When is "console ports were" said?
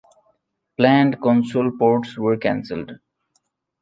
1.21-2.35